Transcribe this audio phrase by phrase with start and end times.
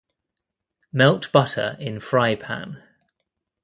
[0.91, 2.81] Melt butter in fry pan